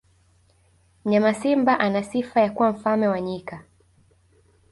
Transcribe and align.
mnyama 1.05 1.33
simba 1.33 1.73
ana 1.79 2.03
sifa 2.03 2.41
ya 2.41 2.49
kuwa 2.51 2.69
mfalme 2.71 3.07
wa 3.07 3.21
nyika 3.21 3.63